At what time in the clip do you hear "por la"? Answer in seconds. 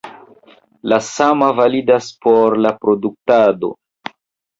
2.27-2.73